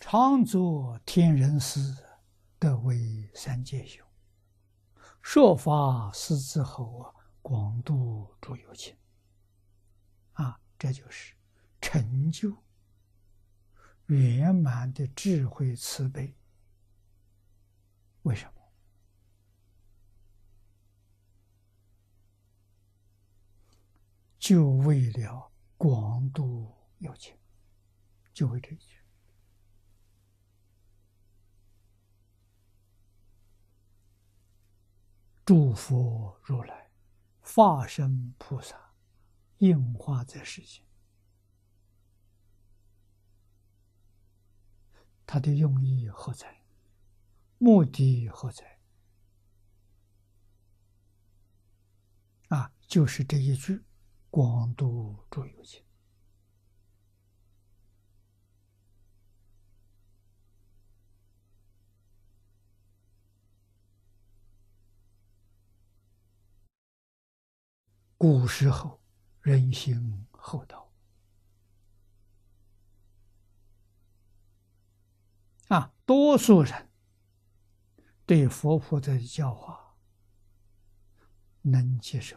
[0.00, 1.80] 常作天人师，
[2.58, 4.02] 得为三界修。
[5.20, 8.96] 说法师之后啊，广度诸有情。
[10.34, 11.34] 啊，这就是
[11.80, 12.56] 成就
[14.06, 16.32] 圆满的智慧慈悲。
[18.22, 18.52] 为什么？
[24.38, 27.36] 就为了广度有情，
[28.32, 28.97] 就为这一句。
[35.48, 36.90] 诸佛如来、
[37.40, 38.92] 化身菩萨
[39.60, 40.84] 应化在世间，
[45.24, 46.64] 他的用意何在？
[47.56, 48.78] 目的何在？
[52.48, 53.82] 啊，就是这一句
[54.28, 55.82] “广度诸有情”。
[68.18, 69.00] 古时候
[69.40, 70.90] 人心厚道
[75.68, 76.90] 啊，多数人
[78.26, 79.96] 对佛菩萨的教化
[81.62, 82.36] 能接受，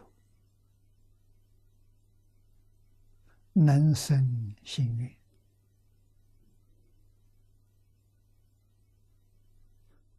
[3.54, 5.16] 能生心愿，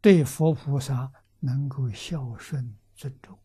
[0.00, 3.38] 对佛菩萨能够孝顺尊重。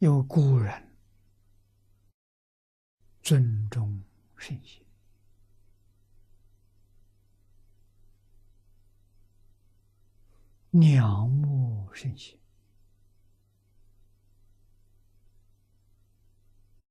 [0.00, 0.96] 有古人
[3.22, 4.02] 尊重
[4.34, 4.82] 圣贤，
[10.94, 12.38] 仰慕圣贤，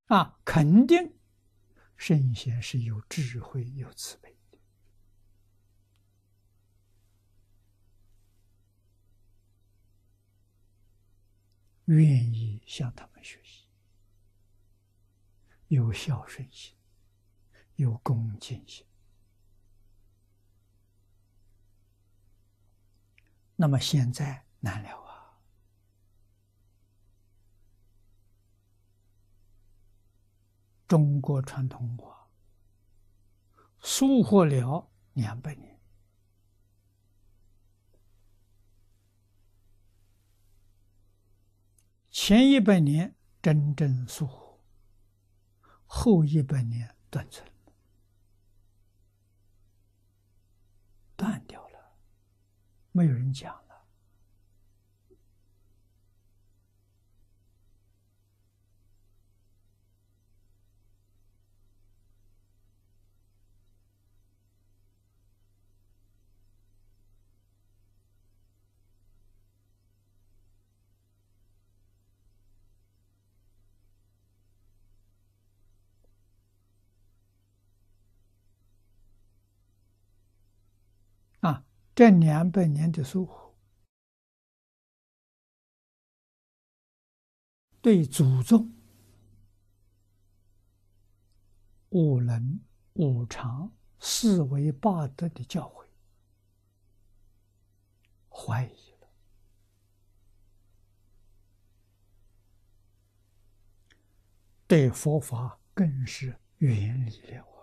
[0.05, 1.17] 啊，肯定
[1.97, 4.28] 圣贤是有智慧、有慈悲。
[11.89, 13.65] 愿意向他们学习，
[15.69, 16.75] 有孝顺心，
[17.77, 18.85] 有恭敬心。
[23.55, 25.41] 那么现在难了啊！
[30.87, 32.29] 中国传统文化
[33.79, 35.78] 疏忽了两百年。
[42.21, 44.59] 前一百年真正疏忽，
[45.85, 47.47] 后一百年断层，
[51.15, 51.95] 断掉了，
[52.91, 53.68] 没有人讲。
[81.99, 83.53] 这两百年的疏忽，
[87.81, 88.73] 对祖宗
[91.89, 92.61] 五伦
[92.93, 95.87] 五常、四维八德的教诲
[98.29, 99.09] 怀疑了，
[104.65, 107.58] 对佛法更是远离了。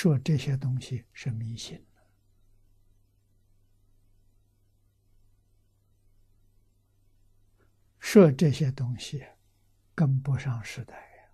[0.00, 1.84] 说这些东西是迷信
[7.98, 9.26] 说这些东西
[9.96, 11.28] 跟不上时代呀。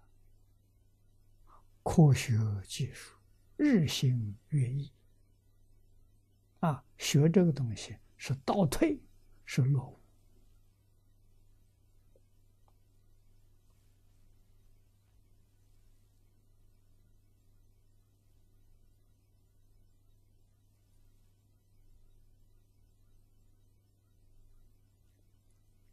[1.83, 3.19] 科学技术
[3.59, 4.91] 日新月异，
[6.61, 8.99] 啊，学这个东西是倒退，
[9.45, 10.03] 是落伍。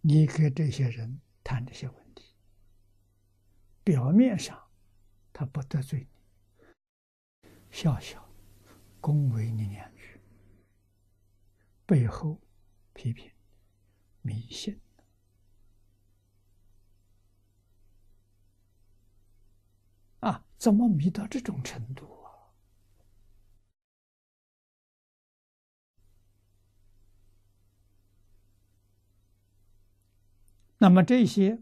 [0.01, 2.35] 你给这些人谈这些问题，
[3.83, 4.59] 表面上
[5.31, 6.07] 他不得罪
[7.43, 8.27] 你，笑笑，
[8.99, 10.19] 恭维你两句，
[11.85, 12.41] 背后
[12.93, 13.31] 批评
[14.21, 14.81] 迷信
[20.21, 22.20] 啊，怎么迷到这种程度？
[30.81, 31.61] 那么这些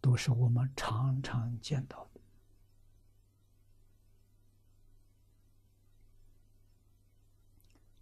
[0.00, 2.20] 都是我们常常见到的，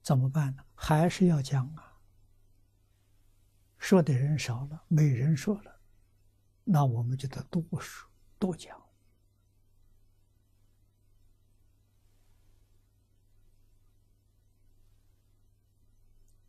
[0.03, 0.67] 怎么办呢？
[0.75, 1.99] 还是要讲啊。
[3.79, 5.81] 说的人少了，没人说了，
[6.65, 8.79] 那我们就得多说多讲。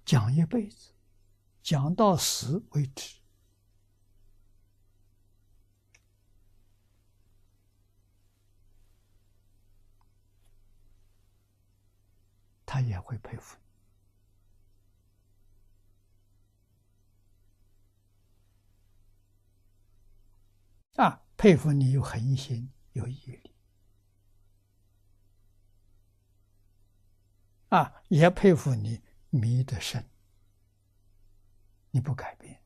[0.04, 0.92] 讲一辈子，
[1.62, 3.20] 讲到死为止，
[12.66, 13.58] 他也会佩服
[20.96, 21.02] 你。
[21.02, 23.52] 啊，佩服你有恒心，有毅力。
[27.70, 29.02] 啊，也佩服你。
[29.34, 30.11] 迷得深，
[31.92, 32.62] 你不改变，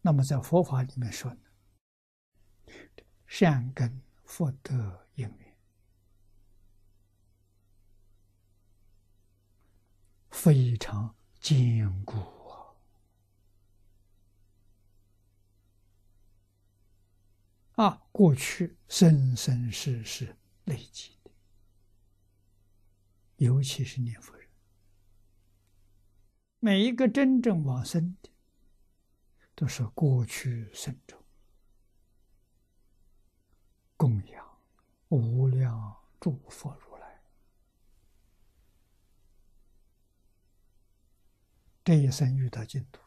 [0.00, 1.40] 那么在佛法里面说呢，
[3.26, 5.56] 善根福德因缘
[10.30, 12.37] 非常坚固。
[17.78, 21.30] 啊，过去生生世世累积的，
[23.36, 24.48] 尤其是念佛人，
[26.58, 28.30] 每一个真正往生的，
[29.54, 31.24] 都是过去生中
[33.96, 34.60] 供养
[35.10, 37.22] 无量诸佛如来，
[41.84, 43.00] 这一生遇到净土，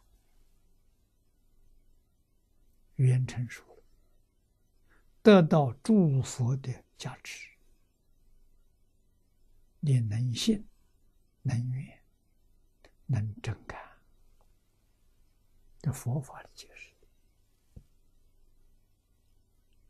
[2.96, 3.81] 语言成熟了。
[5.24, 7.48] 得到诸佛的加持，
[9.80, 10.68] 你能信、
[11.44, 12.04] 能愿、
[13.06, 13.80] 能真感，
[15.80, 16.92] 这佛法的解释。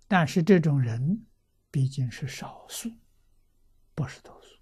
[0.07, 1.25] 但是这种人
[1.69, 2.92] 毕竟是少数，
[3.95, 4.61] 不是多数。